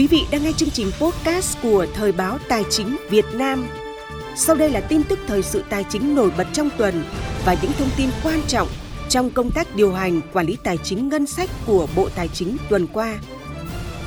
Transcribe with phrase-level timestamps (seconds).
[0.00, 3.66] Quý vị đang nghe chương trình podcast của Thời báo Tài chính Việt Nam.
[4.36, 7.04] Sau đây là tin tức thời sự tài chính nổi bật trong tuần
[7.44, 8.68] và những thông tin quan trọng
[9.08, 12.56] trong công tác điều hành quản lý tài chính ngân sách của Bộ Tài chính
[12.68, 13.18] tuần qua.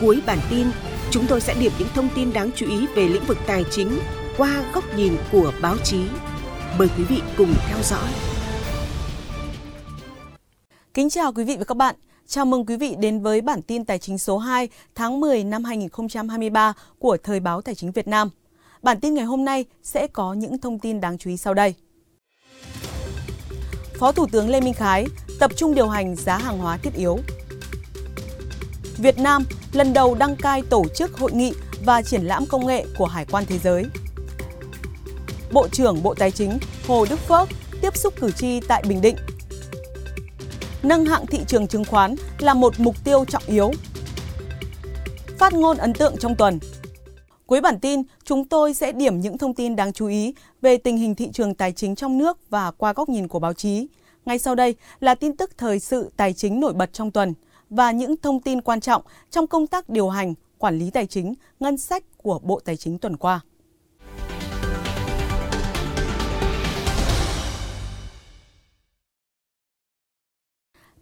[0.01, 0.67] Cuối bản tin,
[1.11, 3.99] chúng tôi sẽ điểm những thông tin đáng chú ý về lĩnh vực tài chính
[4.37, 6.03] qua góc nhìn của báo chí.
[6.77, 8.09] Mời quý vị cùng theo dõi.
[10.93, 11.95] Kính chào quý vị và các bạn.
[12.33, 15.63] Chào mừng quý vị đến với bản tin tài chính số 2 tháng 10 năm
[15.63, 18.29] 2023 của Thời báo Tài chính Việt Nam.
[18.81, 21.73] Bản tin ngày hôm nay sẽ có những thông tin đáng chú ý sau đây.
[23.99, 25.05] Phó Thủ tướng Lê Minh Khái
[25.39, 27.17] tập trung điều hành giá hàng hóa thiết yếu.
[28.97, 31.53] Việt Nam lần đầu đăng cai tổ chức hội nghị
[31.85, 33.85] và triển lãm công nghệ của Hải quan Thế giới.
[35.51, 37.47] Bộ trưởng Bộ Tài chính Hồ Đức Phước
[37.81, 39.15] tiếp xúc cử tri tại Bình Định
[40.83, 43.71] nâng hạng thị trường chứng khoán là một mục tiêu trọng yếu.
[45.37, 46.59] Phát ngôn ấn tượng trong tuần.
[47.45, 50.97] Cuối bản tin, chúng tôi sẽ điểm những thông tin đáng chú ý về tình
[50.97, 53.87] hình thị trường tài chính trong nước và qua góc nhìn của báo chí.
[54.25, 57.33] Ngay sau đây là tin tức thời sự tài chính nổi bật trong tuần
[57.69, 61.33] và những thông tin quan trọng trong công tác điều hành, quản lý tài chính,
[61.59, 63.41] ngân sách của Bộ Tài chính tuần qua.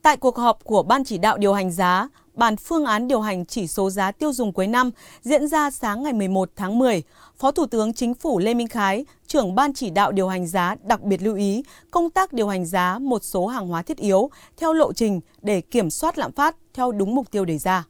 [0.02, 3.46] Tại cuộc họp của Ban chỉ đạo điều hành giá, bàn phương án điều hành
[3.46, 7.04] chỉ số giá tiêu dùng cuối năm diễn ra sáng ngày 11 tháng 10,
[7.38, 10.76] Phó Thủ tướng Chính phủ Lê Minh Khái, trưởng Ban chỉ đạo điều hành giá
[10.84, 14.30] đặc biệt lưu ý công tác điều hành giá một số hàng hóa thiết yếu
[14.58, 17.84] theo lộ trình để kiểm soát lạm phát theo đúng mục tiêu đề ra.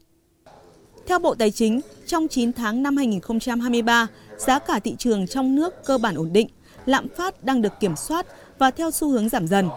[1.08, 5.86] Theo Bộ Tài chính, trong 9 tháng năm 2023, giá cả thị trường trong nước
[5.86, 6.48] cơ bản ổn định,
[6.86, 8.26] lạm phát đang được kiểm soát
[8.58, 9.70] và theo xu hướng giảm dần.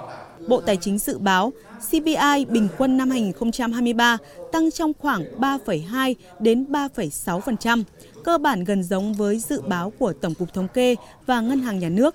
[0.48, 1.52] Bộ Tài chính dự báo
[1.90, 4.18] CPI bình quân năm 2023
[4.52, 7.82] tăng trong khoảng 3,2 đến 3,6%,
[8.24, 11.78] cơ bản gần giống với dự báo của Tổng cục Thống kê và Ngân hàng
[11.78, 12.14] Nhà nước.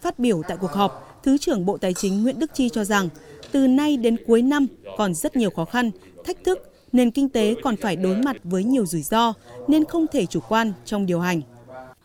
[0.00, 3.08] Phát biểu tại cuộc họp, Thứ trưởng Bộ Tài chính Nguyễn Đức Chi cho rằng,
[3.52, 5.90] từ nay đến cuối năm còn rất nhiều khó khăn,
[6.24, 6.58] thách thức,
[6.92, 9.32] nền kinh tế còn phải đối mặt với nhiều rủi ro
[9.68, 11.40] nên không thể chủ quan trong điều hành.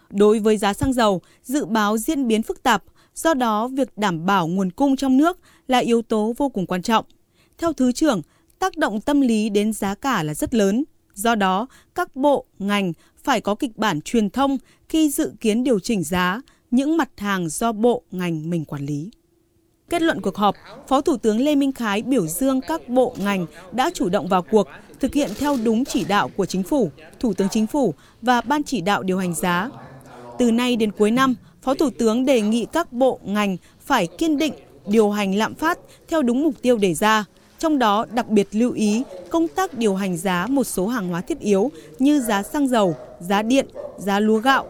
[0.10, 2.84] Đối với giá xăng dầu, dự báo diễn biến phức tạp,
[3.24, 6.82] Do đó, việc đảm bảo nguồn cung trong nước là yếu tố vô cùng quan
[6.82, 7.06] trọng.
[7.58, 8.22] Theo Thứ trưởng,
[8.60, 10.84] tác động tâm lý đến giá cả là rất lớn.
[11.14, 12.94] Do đó, các bộ, ngành
[13.24, 14.58] phải có kịch bản truyền thông
[14.90, 16.42] khi dự kiến điều chỉnh giá
[16.72, 19.12] những mặt hàng do bộ, ngành mình quản lý.
[19.90, 20.56] Kết luận cuộc họp,
[20.88, 24.42] Phó Thủ tướng Lê Minh Khái biểu dương các bộ ngành đã chủ động vào
[24.42, 24.68] cuộc,
[25.00, 28.64] thực hiện theo đúng chỉ đạo của Chính phủ, Thủ tướng Chính phủ và Ban
[28.64, 29.70] chỉ đạo điều hành giá.
[30.38, 34.38] Từ nay đến cuối năm, Phó Thủ tướng đề nghị các bộ ngành phải kiên
[34.38, 34.54] định
[34.86, 37.26] điều hành lạm phát theo đúng mục tiêu đề ra,
[37.60, 41.22] trong đó đặc biệt lưu ý công tác điều hành giá một số hàng hóa
[41.22, 44.66] thiết yếu như giá xăng dầu, giá điện, giá lúa gạo.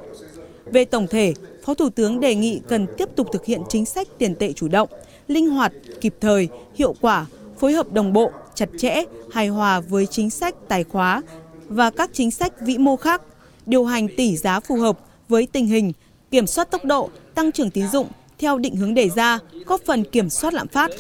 [0.65, 1.33] Về tổng thể,
[1.65, 4.67] Phó Thủ tướng đề nghị cần tiếp tục thực hiện chính sách tiền tệ chủ
[4.67, 4.89] động,
[5.27, 7.25] linh hoạt, kịp thời, hiệu quả,
[7.59, 11.21] phối hợp đồng bộ, chặt chẽ, hài hòa với chính sách tài khóa
[11.67, 13.21] và các chính sách vĩ mô khác,
[13.65, 15.91] điều hành tỷ giá phù hợp với tình hình,
[16.31, 18.07] kiểm soát tốc độ, tăng trưởng tín dụng
[18.37, 20.91] theo định hướng đề ra, góp phần kiểm soát lạm phát.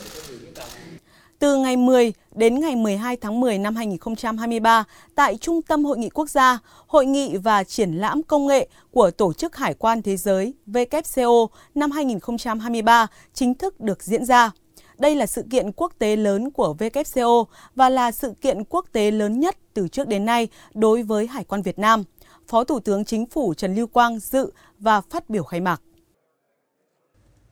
[1.39, 4.83] Từ ngày 10 đến ngày 12 tháng 10 năm 2023,
[5.15, 9.11] tại Trung tâm Hội nghị Quốc gia, Hội nghị và triển lãm công nghệ của
[9.11, 14.51] Tổ chức Hải quan Thế giới WCO năm 2023 chính thức được diễn ra.
[14.97, 17.45] Đây là sự kiện quốc tế lớn của WCO
[17.75, 21.43] và là sự kiện quốc tế lớn nhất từ trước đến nay đối với Hải
[21.43, 22.03] quan Việt Nam.
[22.47, 25.81] Phó Thủ tướng Chính phủ Trần Lưu Quang dự và phát biểu khai mạc.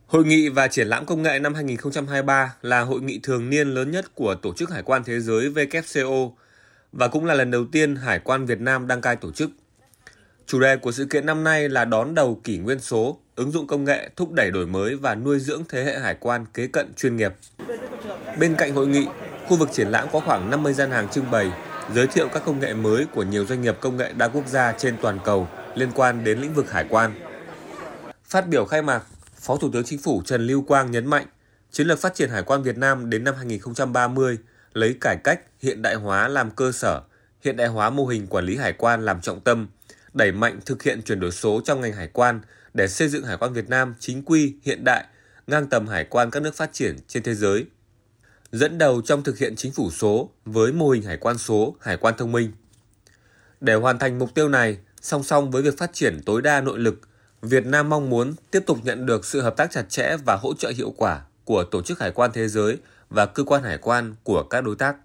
[0.06, 3.90] Hội nghị và triển lãm công nghệ năm 2023 là hội nghị thường niên lớn
[3.90, 6.30] nhất của Tổ chức Hải quan Thế giới WCO
[6.92, 9.50] và cũng là lần đầu tiên Hải quan Việt Nam đăng cai tổ chức.
[10.46, 13.66] Chủ đề của sự kiện năm nay là đón đầu kỷ nguyên số, ứng dụng
[13.66, 16.94] công nghệ thúc đẩy đổi mới và nuôi dưỡng thế hệ hải quan kế cận
[16.96, 17.32] chuyên nghiệp.
[18.38, 19.06] Bên cạnh hội nghị,
[19.48, 21.52] khu vực triển lãm có khoảng 50 gian hàng trưng bày,
[21.94, 24.72] giới thiệu các công nghệ mới của nhiều doanh nghiệp công nghệ đa quốc gia
[24.72, 27.27] trên toàn cầu liên quan đến lĩnh vực hải quan.
[28.28, 29.02] Phát biểu khai mạc,
[29.40, 31.26] Phó Thủ tướng Chính phủ Trần Lưu Quang nhấn mạnh,
[31.70, 34.38] chiến lược phát triển hải quan Việt Nam đến năm 2030
[34.72, 37.02] lấy cải cách, hiện đại hóa làm cơ sở,
[37.44, 39.68] hiện đại hóa mô hình quản lý hải quan làm trọng tâm,
[40.14, 42.40] đẩy mạnh thực hiện chuyển đổi số trong ngành hải quan
[42.74, 45.04] để xây dựng hải quan Việt Nam chính quy, hiện đại,
[45.46, 47.66] ngang tầm hải quan các nước phát triển trên thế giới.
[48.52, 51.96] Dẫn đầu trong thực hiện chính phủ số với mô hình hải quan số, hải
[51.96, 52.52] quan thông minh.
[53.60, 56.78] Để hoàn thành mục tiêu này, Song song với việc phát triển tối đa nội
[56.78, 57.00] lực,
[57.42, 60.54] Việt Nam mong muốn tiếp tục nhận được sự hợp tác chặt chẽ và hỗ
[60.54, 62.78] trợ hiệu quả của Tổ chức Hải quan Thế giới
[63.10, 64.96] và cơ quan hải quan của các đối tác.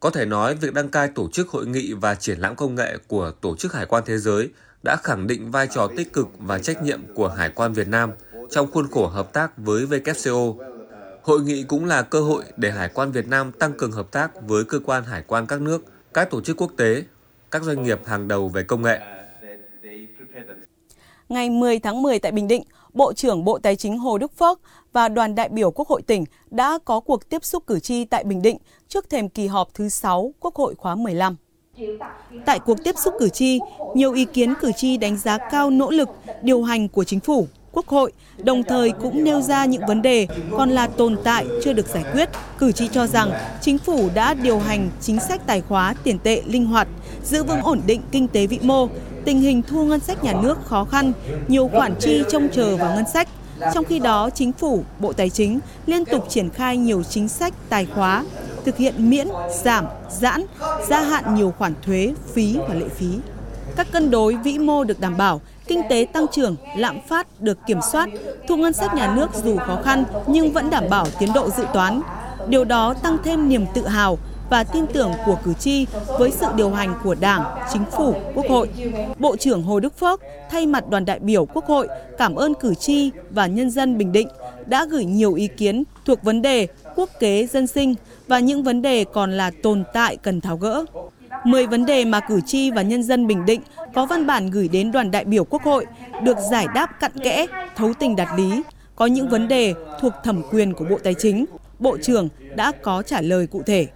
[0.00, 2.98] Có thể nói, việc đăng cai tổ chức hội nghị và triển lãm công nghệ
[3.08, 4.48] của Tổ chức Hải quan Thế giới
[4.82, 8.10] đã khẳng định vai trò tích cực và trách nhiệm của Hải quan Việt Nam
[8.50, 10.56] trong khuôn khổ hợp tác với WCO.
[11.22, 14.42] Hội nghị cũng là cơ hội để Hải quan Việt Nam tăng cường hợp tác
[14.42, 17.04] với cơ quan hải quan các nước, các tổ chức quốc tế,
[17.50, 19.00] các doanh nghiệp hàng đầu về công nghệ.
[21.28, 22.62] Ngày 10 tháng 10 tại Bình Định,
[22.92, 24.60] Bộ trưởng Bộ Tài chính Hồ Đức Phước
[24.92, 28.24] và đoàn đại biểu Quốc hội tỉnh đã có cuộc tiếp xúc cử tri tại
[28.24, 28.56] Bình Định
[28.88, 31.36] trước thềm kỳ họp thứ 6 Quốc hội khóa 15.
[32.46, 33.60] Tại cuộc tiếp xúc cử tri,
[33.94, 36.08] nhiều ý kiến cử tri đánh giá cao nỗ lực
[36.42, 40.26] điều hành của chính phủ, Quốc hội, đồng thời cũng nêu ra những vấn đề
[40.50, 42.28] còn là tồn tại chưa được giải quyết.
[42.58, 43.30] Cử tri cho rằng
[43.60, 46.88] chính phủ đã điều hành chính sách tài khóa tiền tệ linh hoạt,
[47.24, 48.88] giữ vững ổn định kinh tế vĩ mô,
[49.26, 51.12] tình hình thu ngân sách nhà nước khó khăn,
[51.48, 53.28] nhiều khoản chi trông chờ vào ngân sách.
[53.74, 57.54] Trong khi đó, chính phủ, Bộ Tài chính liên tục triển khai nhiều chính sách
[57.68, 58.24] tài khóa,
[58.64, 59.28] thực hiện miễn,
[59.62, 60.44] giảm, giãn,
[60.88, 63.06] gia hạn nhiều khoản thuế, phí và lệ phí.
[63.76, 67.58] Các cân đối vĩ mô được đảm bảo, kinh tế tăng trưởng, lạm phát được
[67.66, 68.08] kiểm soát,
[68.48, 71.64] thu ngân sách nhà nước dù khó khăn nhưng vẫn đảm bảo tiến độ dự
[71.72, 72.00] toán.
[72.48, 74.18] Điều đó tăng thêm niềm tự hào
[74.50, 75.86] và tin tưởng của cử tri
[76.18, 78.68] với sự điều hành của Đảng, Chính phủ, Quốc hội.
[79.18, 80.20] Bộ trưởng Hồ Đức Phước
[80.50, 81.88] thay mặt đoàn đại biểu Quốc hội
[82.18, 84.28] cảm ơn cử tri và nhân dân Bình Định
[84.66, 87.94] đã gửi nhiều ý kiến thuộc vấn đề quốc kế dân sinh
[88.26, 90.84] và những vấn đề còn là tồn tại cần tháo gỡ.
[91.44, 93.60] 10 vấn đề mà cử tri và nhân dân Bình Định
[93.94, 95.86] có văn bản gửi đến đoàn đại biểu Quốc hội
[96.22, 97.46] được giải đáp cặn kẽ,
[97.76, 98.62] thấu tình đạt lý.
[98.96, 101.44] Có những vấn đề thuộc thẩm quyền của Bộ Tài chính,
[101.78, 103.86] Bộ trưởng đã có trả lời cụ thể.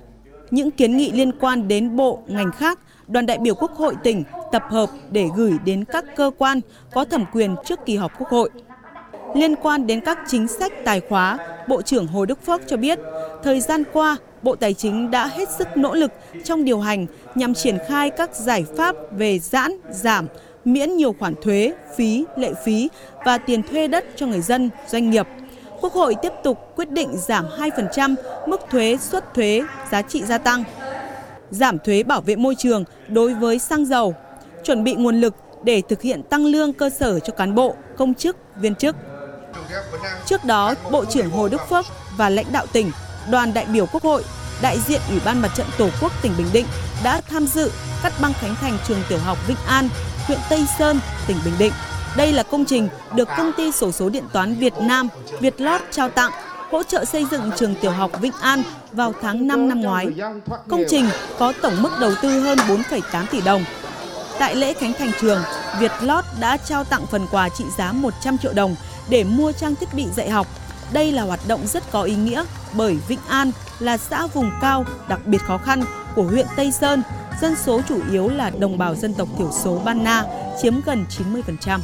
[0.50, 4.25] Những kiến nghị liên quan đến bộ, ngành khác, đoàn đại biểu Quốc hội tỉnh
[4.52, 6.61] tập hợp để gửi đến các cơ quan
[6.93, 8.50] có thẩm quyền trước kỳ họp Quốc hội.
[9.35, 11.38] Liên quan đến các chính sách tài khóa,
[11.69, 12.99] Bộ trưởng Hồ Đức Phước cho biết,
[13.43, 16.12] thời gian qua, Bộ Tài chính đã hết sức nỗ lực
[16.44, 20.26] trong điều hành nhằm triển khai các giải pháp về giãn, giảm,
[20.64, 22.88] miễn nhiều khoản thuế, phí, lệ phí
[23.25, 25.26] và tiền thuê đất cho người dân, doanh nghiệp.
[25.81, 28.15] Quốc hội tiếp tục quyết định giảm 2%
[28.47, 30.65] mức thuế xuất thuế giá trị gia tăng,
[31.50, 34.15] giảm thuế bảo vệ môi trường đối với xăng dầu,
[34.65, 38.15] chuẩn bị nguồn lực để thực hiện tăng lương cơ sở cho cán bộ, công
[38.15, 38.97] chức, viên chức.
[40.27, 41.85] Trước đó, Bộ trưởng Hồ Đức Phước
[42.17, 42.91] và lãnh đạo tỉnh,
[43.31, 44.25] đoàn đại biểu Quốc hội,
[44.62, 46.67] đại diện Ủy ban Mặt trận Tổ quốc tỉnh Bình Định
[47.05, 47.71] đã tham dự
[48.03, 49.88] cắt băng khánh thành trường tiểu học Vĩnh An,
[50.26, 51.73] huyện Tây Sơn, tỉnh Bình Định.
[52.17, 55.09] Đây là công trình được công ty sổ số điện toán Việt Nam,
[55.41, 56.31] Vietlot trao tặng
[56.71, 58.62] hỗ trợ xây dựng trường tiểu học Vĩnh An
[58.93, 60.07] vào tháng 5 năm ngoái.
[60.69, 61.07] Công trình
[61.39, 63.65] có tổng mức đầu tư hơn 4,8 tỷ đồng.
[64.39, 65.43] Tại lễ khánh thành trường,
[65.79, 68.77] Vietlot đã trao tặng phần quà trị giá 100 triệu đồng
[69.09, 70.47] để mua trang thiết bị dạy học.
[70.93, 74.85] Đây là hoạt động rất có ý nghĩa bởi Vĩnh An là xã vùng cao
[75.09, 75.83] đặc biệt khó khăn
[76.15, 77.03] của huyện Tây Sơn,
[77.41, 80.25] dân số chủ yếu là đồng bào dân tộc thiểu số Ban Na,
[80.62, 81.05] chiếm gần
[81.67, 81.79] 90%.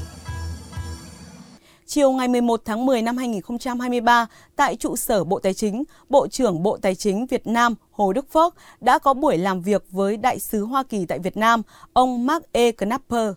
[1.97, 4.27] Chiều ngày 11 tháng 10 năm 2023,
[4.57, 8.33] tại trụ sở Bộ Tài chính, Bộ trưởng Bộ Tài chính Việt Nam Hồ Đức
[8.33, 11.63] Phước đã có buổi làm việc với Đại sứ Hoa Kỳ tại Việt Nam,
[11.93, 12.73] ông Mark E.
[12.73, 13.33] Knapper.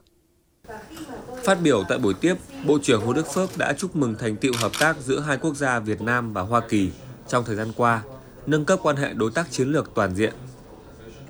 [1.43, 2.35] Phát biểu tại buổi tiếp,
[2.67, 5.55] Bộ trưởng Hồ Đức Phước đã chúc mừng thành tiệu hợp tác giữa hai quốc
[5.55, 6.89] gia Việt Nam và Hoa Kỳ
[7.27, 8.03] trong thời gian qua,
[8.45, 10.33] nâng cấp quan hệ đối tác chiến lược toàn diện.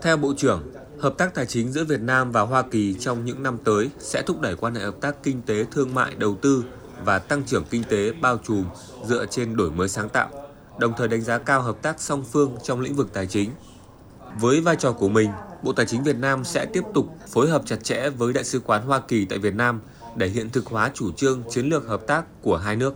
[0.02, 0.64] Theo Bộ trưởng,
[1.00, 4.22] hợp tác tài chính giữa Việt Nam và Hoa Kỳ trong những năm tới sẽ
[4.22, 6.64] thúc đẩy quan hệ hợp tác kinh tế, thương mại, đầu tư
[7.04, 8.66] và tăng trưởng kinh tế bao trùm
[9.06, 10.30] dựa trên đổi mới sáng tạo,
[10.78, 13.50] đồng thời đánh giá cao hợp tác song phương trong lĩnh vực tài chính.
[14.40, 15.30] Với vai trò của mình,
[15.64, 18.60] Bộ Tài chính Việt Nam sẽ tiếp tục phối hợp chặt chẽ với Đại sứ
[18.60, 19.82] quán Hoa Kỳ tại Việt Nam
[20.16, 22.96] để hiện thực hóa chủ trương chiến lược hợp tác của hai nước.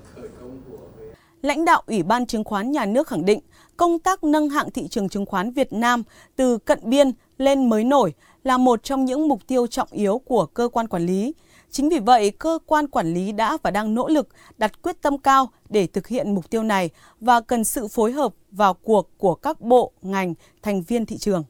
[1.42, 3.40] Lãnh đạo Ủy ban Chứng khoán Nhà nước khẳng định,
[3.78, 6.04] công tác nâng hạng thị trường chứng khoán Việt Nam
[6.36, 10.46] từ cận biên lên mới nổi là một trong những mục tiêu trọng yếu của
[10.46, 11.34] cơ quan quản lý.
[11.72, 14.28] Chính vì vậy, cơ quan quản lý đã và đang nỗ lực
[14.58, 16.90] đặt quyết tâm cao để thực hiện mục tiêu này
[17.20, 21.44] và cần sự phối hợp vào cuộc của các bộ, ngành, thành viên thị trường.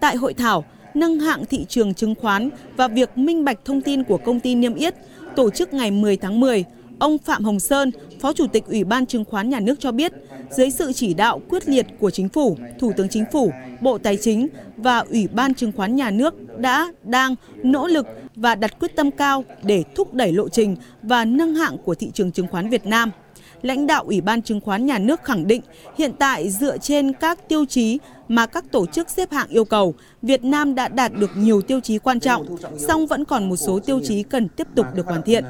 [0.00, 0.64] Tại hội thảo,
[0.94, 4.54] nâng hạng thị trường chứng khoán và việc minh bạch thông tin của công ty
[4.54, 4.94] niêm yết
[5.36, 6.64] tổ chức ngày 10 tháng 10,
[7.02, 7.90] ông Phạm Hồng Sơn,
[8.20, 10.12] Phó Chủ tịch Ủy ban Chứng khoán Nhà nước cho biết,
[10.50, 14.16] dưới sự chỉ đạo quyết liệt của Chính phủ, Thủ tướng Chính phủ, Bộ Tài
[14.16, 18.06] chính và Ủy ban Chứng khoán Nhà nước đã, đang nỗ lực
[18.36, 22.10] và đặt quyết tâm cao để thúc đẩy lộ trình và nâng hạng của thị
[22.14, 23.10] trường chứng khoán Việt Nam–
[23.62, 25.62] lãnh đạo Ủy ban Chứng khoán Nhà nước khẳng định
[25.96, 29.94] hiện tại dựa trên các tiêu chí mà các tổ chức xếp hạng yêu cầu,
[30.22, 32.46] Việt Nam đã đạt được nhiều tiêu chí quan trọng,
[32.78, 35.44] song vẫn còn một số tiêu chí cần tiếp tục được hoàn thiện.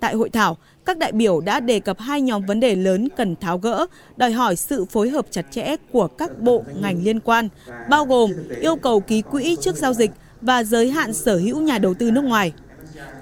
[0.00, 3.36] Tại hội thảo, các đại biểu đã đề cập hai nhóm vấn đề lớn cần
[3.36, 3.86] tháo gỡ,
[4.16, 7.48] đòi hỏi sự phối hợp chặt chẽ của các bộ ngành liên quan,
[7.90, 10.10] bao gồm yêu cầu ký quỹ trước giao dịch
[10.40, 12.52] và giới hạn sở hữu nhà đầu tư nước ngoài.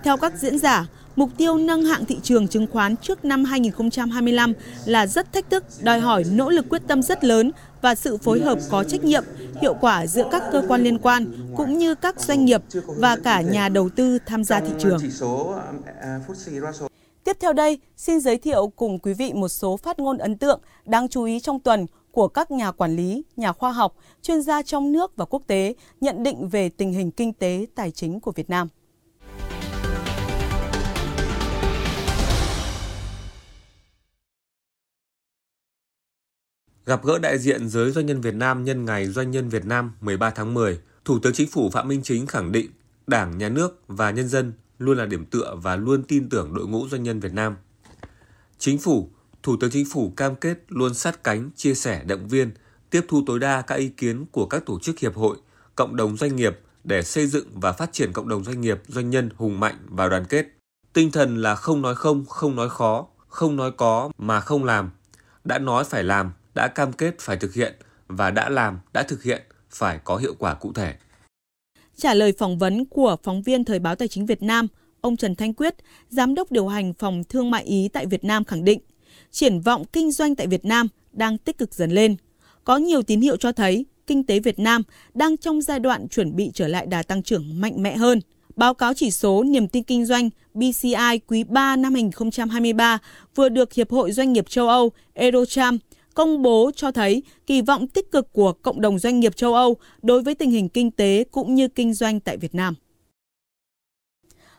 [0.05, 4.53] Theo các diễn giả, mục tiêu nâng hạng thị trường chứng khoán trước năm 2025
[4.85, 7.51] là rất thách thức, đòi hỏi nỗ lực quyết tâm rất lớn
[7.83, 9.25] và sự phối hợp có trách nhiệm,
[9.61, 13.41] hiệu quả giữa các cơ quan liên quan cũng như các doanh nghiệp và cả
[13.41, 14.99] nhà đầu tư tham gia thị trường.
[17.25, 20.61] Tiếp theo đây, xin giới thiệu cùng quý vị một số phát ngôn ấn tượng
[20.85, 24.63] đáng chú ý trong tuần của các nhà quản lý, nhà khoa học, chuyên gia
[24.63, 28.33] trong nước và quốc tế nhận định về tình hình kinh tế tài chính của
[28.33, 28.69] Việt Nam.
[36.87, 39.93] Gặp gỡ đại diện giới doanh nhân Việt Nam nhân ngày Doanh nhân Việt Nam
[40.01, 42.71] 13 tháng 10, Thủ tướng Chính phủ Phạm Minh Chính khẳng định
[43.07, 46.67] Đảng, Nhà nước và nhân dân luôn là điểm tựa và luôn tin tưởng đội
[46.67, 47.57] ngũ doanh nhân Việt Nam.
[48.59, 49.11] Chính phủ,
[49.43, 52.51] Thủ tướng Chính phủ cam kết luôn sát cánh, chia sẻ, động viên,
[52.91, 55.37] tiếp thu tối đa các ý kiến của các tổ chức hiệp hội,
[55.75, 59.11] cộng đồng doanh nghiệp để xây dựng và phát triển cộng đồng doanh nghiệp, doanh
[59.11, 60.47] nhân hùng mạnh và đoàn kết.
[60.93, 64.91] Tinh thần là không nói không, không nói khó, không nói có mà không làm.
[65.45, 67.75] Đã nói phải làm, đã cam kết phải thực hiện
[68.09, 70.95] và đã làm, đã thực hiện phải có hiệu quả cụ thể.
[71.97, 74.67] Trả lời phỏng vấn của phóng viên Thời báo Tài chính Việt Nam,
[75.01, 75.75] ông Trần Thanh Quyết,
[76.09, 78.81] Giám đốc điều hành phòng thương mại Ý tại Việt Nam khẳng định,
[79.31, 82.17] triển vọng kinh doanh tại Việt Nam đang tích cực dần lên.
[82.65, 84.83] Có nhiều tín hiệu cho thấy kinh tế Việt Nam
[85.15, 88.21] đang trong giai đoạn chuẩn bị trở lại đà tăng trưởng mạnh mẽ hơn.
[88.57, 92.99] Báo cáo chỉ số niềm tin kinh doanh BCI quý 3 năm 2023
[93.35, 95.77] vừa được Hiệp hội Doanh nghiệp châu Âu Eurocharm
[96.15, 99.77] công bố cho thấy kỳ vọng tích cực của cộng đồng doanh nghiệp châu Âu
[100.03, 102.75] đối với tình hình kinh tế cũng như kinh doanh tại Việt Nam.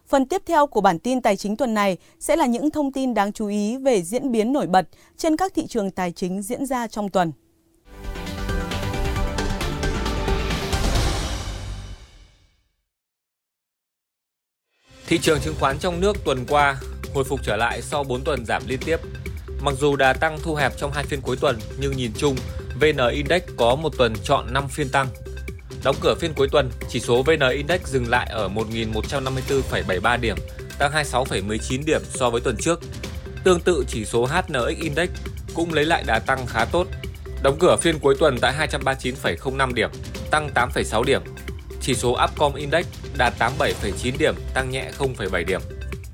[0.08, 3.14] Phần tiếp theo của bản tin tài chính tuần này sẽ là những thông tin
[3.14, 6.66] đáng chú ý về diễn biến nổi bật trên các thị trường tài chính diễn
[6.66, 7.32] ra trong tuần.
[15.08, 16.78] Thị trường chứng khoán trong nước tuần qua
[17.14, 18.98] hồi phục trở lại sau 4 tuần giảm liên tiếp
[19.60, 22.36] Mặc dù đà tăng thu hẹp trong hai phiên cuối tuần, nhưng nhìn chung,
[22.80, 25.08] VN Index có một tuần chọn 5 phiên tăng.
[25.84, 30.38] Đóng cửa phiên cuối tuần, chỉ số VN Index dừng lại ở 1.154,73 điểm,
[30.80, 32.80] tăng 26,19 điểm so với tuần trước.
[33.44, 35.10] Tương tự chỉ số HNX Index
[35.54, 36.88] cũng lấy lại đà tăng khá tốt.
[37.44, 39.90] Đóng cửa phiên cuối tuần tại 239,05 điểm,
[40.32, 41.22] tăng 8,6 điểm.
[41.82, 42.86] Chỉ số Upcom Index
[43.18, 45.62] đạt 87,9 điểm, tăng nhẹ 0,7 điểm.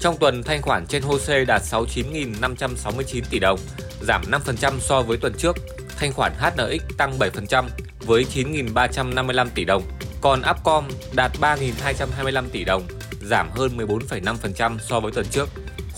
[0.02, 3.60] Trong tuần, thanh khoản trên HOSE đạt 69.569 tỷ đồng,
[4.02, 5.56] giảm 5% so với tuần trước.
[5.98, 7.66] Thanh khoản HNX tăng 7%
[8.00, 9.84] với 9.355 tỷ đồng,
[10.22, 12.84] còn Upcom đạt 3.225 tỷ đồng,
[13.24, 15.50] giảm hơn 14,5% so với tuần trước.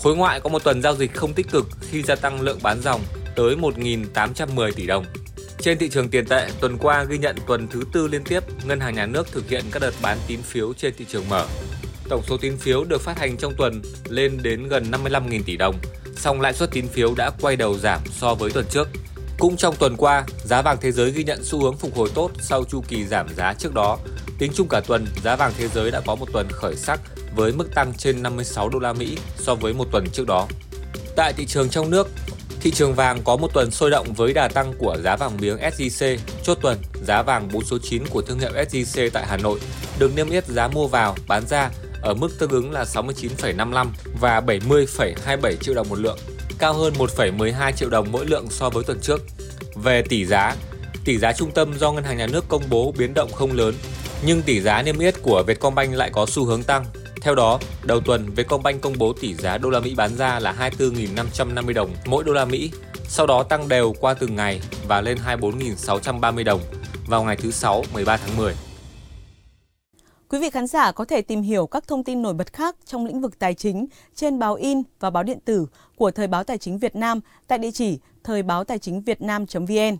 [0.02, 2.80] Khối ngoại có một tuần giao dịch không tích cực khi gia tăng lượng bán
[2.80, 3.00] dòng
[3.36, 5.04] tới 1.810 tỷ đồng.
[5.58, 8.80] Trên thị trường tiền tệ, tuần qua ghi nhận tuần thứ tư liên tiếp, Ngân
[8.80, 11.46] hàng Nhà nước thực hiện các đợt bán tín phiếu trên thị trường mở.
[12.08, 15.74] Tổng số tín phiếu được phát hành trong tuần lên đến gần 55.000 tỷ đồng,
[16.16, 18.88] song lãi suất tín phiếu đã quay đầu giảm so với tuần trước.
[19.38, 22.30] Cũng trong tuần qua, giá vàng thế giới ghi nhận xu hướng phục hồi tốt
[22.40, 23.98] sau chu kỳ giảm giá trước đó.
[24.38, 27.00] Tính chung cả tuần, giá vàng thế giới đã có một tuần khởi sắc
[27.36, 30.48] với mức tăng trên 56 đô la Mỹ so với một tuần trước đó.
[31.16, 32.08] Tại thị trường trong nước,
[32.60, 35.58] thị trường vàng có một tuần sôi động với đà tăng của giá vàng miếng
[35.58, 36.18] SJC.
[36.42, 39.60] Chốt tuần, giá vàng 4 số 9 của thương hiệu SJC tại Hà Nội
[39.98, 41.70] được niêm yết giá mua vào, bán ra
[42.04, 43.86] ở mức tương ứng là 69,55
[44.20, 46.18] và 70,27 triệu đồng một lượng,
[46.58, 49.22] cao hơn 1,12 triệu đồng mỗi lượng so với tuần trước.
[49.74, 50.56] Về tỷ giá,
[51.04, 53.74] tỷ giá trung tâm do Ngân hàng Nhà nước công bố biến động không lớn,
[54.26, 56.84] nhưng tỷ giá niêm yết của Vietcombank lại có xu hướng tăng.
[57.22, 60.70] Theo đó, đầu tuần Vietcombank công bố tỷ giá đô la Mỹ bán ra là
[60.78, 62.70] 24.550 đồng mỗi đô la Mỹ,
[63.08, 66.60] sau đó tăng đều qua từng ngày và lên 24.630 đồng
[67.06, 68.54] vào ngày thứ Sáu 13 tháng 10.
[70.28, 73.06] Quý vị khán giả có thể tìm hiểu các thông tin nổi bật khác trong
[73.06, 75.66] lĩnh vực tài chính trên báo in và báo điện tử
[75.96, 79.22] của Thời báo Tài chính Việt Nam tại địa chỉ thời báo tài chính việt
[79.22, 79.96] nam.vn.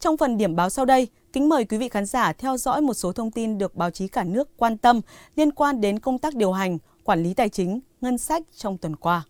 [0.00, 2.94] Trong phần điểm báo sau đây, kính mời quý vị khán giả theo dõi một
[2.94, 5.00] số thông tin được báo chí cả nước quan tâm
[5.36, 8.96] liên quan đến công tác điều hành, quản lý tài chính, ngân sách trong tuần
[8.96, 9.24] qua.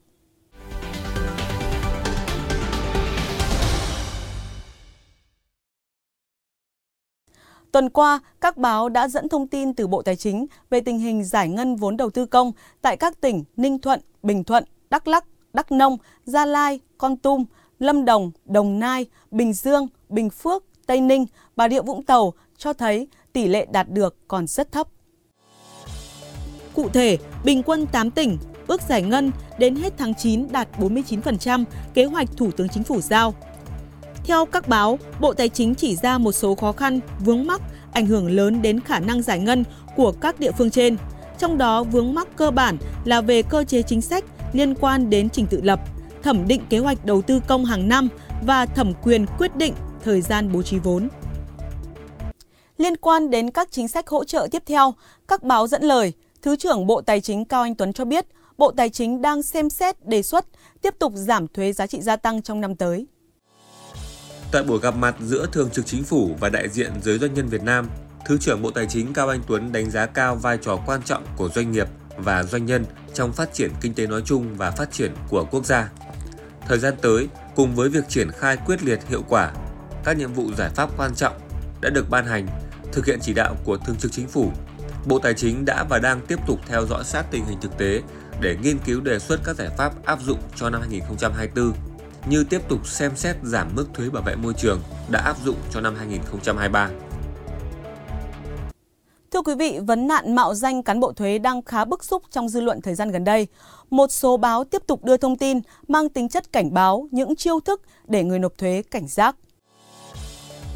[7.77, 11.25] Tuần qua, các báo đã dẫn thông tin từ Bộ Tài chính về tình hình
[11.25, 12.53] giải ngân vốn đầu tư công
[12.83, 17.45] tại các tỉnh Ninh Thuận, Bình Thuận, Đắk Lắc, Đắk Nông, Gia Lai, Con Tum,
[17.79, 22.73] Lâm Đồng, Đồng Nai, Bình Dương, Bình Phước, Tây Ninh, Bà Rịa Vũng Tàu cho
[22.73, 24.89] thấy tỷ lệ đạt được còn rất thấp.
[26.75, 31.65] Cụ thể, bình quân 8 tỉnh ước giải ngân đến hết tháng 9 đạt 49%
[31.95, 33.35] kế hoạch Thủ tướng Chính phủ giao.
[34.27, 37.61] Theo các báo, Bộ Tài chính chỉ ra một số khó khăn, vướng mắc
[37.93, 39.65] ảnh hưởng lớn đến khả năng giải ngân
[39.97, 40.97] của các địa phương trên.
[41.39, 45.31] Trong đó vướng mắc cơ bản là về cơ chế chính sách liên quan đến
[45.31, 45.81] trình tự lập,
[46.23, 48.09] thẩm định kế hoạch đầu tư công hàng năm
[48.43, 51.09] và thẩm quyền quyết định thời gian bố trí vốn.
[52.79, 54.95] Liên quan đến các chính sách hỗ trợ tiếp theo,
[55.29, 58.27] các báo dẫn lời, Thứ trưởng Bộ Tài chính Cao Anh Tuấn cho biết,
[58.59, 60.47] Bộ Tài chính đang xem xét đề xuất
[60.83, 63.07] tiếp tục giảm thuế giá trị gia tăng trong năm tới.
[64.53, 67.49] Tại buổi gặp mặt giữa Thường trực Chính phủ và đại diện giới doanh nhân
[67.49, 67.89] Việt Nam,
[68.27, 71.25] Thứ trưởng Bộ Tài chính Cao Anh Tuấn đánh giá cao vai trò quan trọng
[71.37, 72.85] của doanh nghiệp và doanh nhân
[73.15, 75.91] trong phát triển kinh tế nói chung và phát triển của quốc gia.
[76.69, 79.53] Thời gian tới, cùng với việc triển khai quyết liệt hiệu quả
[80.05, 81.35] các nhiệm vụ giải pháp quan trọng
[81.81, 82.47] đã được ban hành,
[82.93, 84.53] thực hiện chỉ đạo của Thường trực Chính phủ,
[85.07, 88.03] Bộ Tài chính đã và đang tiếp tục theo dõi sát tình hình thực tế
[88.41, 91.73] để nghiên cứu đề xuất các giải pháp áp dụng cho năm 2024
[92.31, 94.81] như tiếp tục xem xét giảm mức thuế bảo vệ môi trường
[95.11, 96.91] đã áp dụng cho năm 2023.
[99.31, 102.49] Thưa quý vị, vấn nạn mạo danh cán bộ thuế đang khá bức xúc trong
[102.49, 103.47] dư luận thời gian gần đây.
[103.91, 107.61] Một số báo tiếp tục đưa thông tin mang tính chất cảnh báo những chiêu
[107.61, 109.37] thức để người nộp thuế cảnh giác.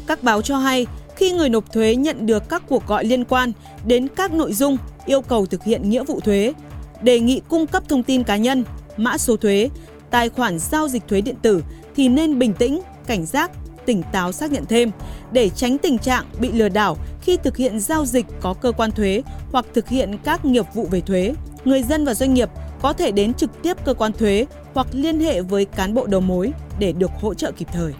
[0.07, 3.51] Các báo cho hay, khi người nộp thuế nhận được các cuộc gọi liên quan
[3.85, 6.53] đến các nội dung yêu cầu thực hiện nghĩa vụ thuế,
[7.01, 8.63] đề nghị cung cấp thông tin cá nhân,
[8.97, 9.69] mã số thuế,
[10.11, 11.63] tài khoản giao dịch thuế điện tử
[11.95, 13.51] thì nên bình tĩnh, cảnh giác,
[13.85, 14.91] tỉnh táo xác nhận thêm
[15.31, 18.91] để tránh tình trạng bị lừa đảo khi thực hiện giao dịch có cơ quan
[18.91, 21.33] thuế hoặc thực hiện các nghiệp vụ về thuế.
[21.65, 22.49] Người dân và doanh nghiệp
[22.81, 26.21] có thể đến trực tiếp cơ quan thuế hoặc liên hệ với cán bộ đầu
[26.21, 27.93] mối để được hỗ trợ kịp thời.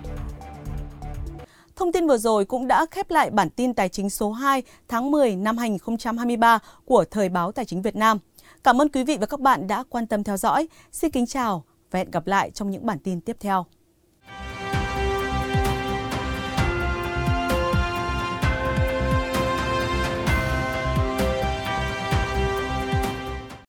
[1.75, 5.11] Thông tin vừa rồi cũng đã khép lại bản tin tài chính số 2 tháng
[5.11, 8.19] 10 năm 2023 của Thời báo Tài chính Việt Nam.
[8.63, 10.67] Cảm ơn quý vị và các bạn đã quan tâm theo dõi.
[10.91, 13.65] Xin kính chào và hẹn gặp lại trong những bản tin tiếp theo.